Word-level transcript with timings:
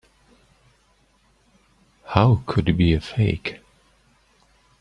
How 2.05 2.41
could 2.47 2.65
he 2.65 2.73
be 2.73 2.93
a 2.95 2.99
fake? 2.99 3.59